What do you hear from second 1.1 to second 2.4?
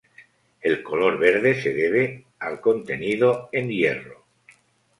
verde se debe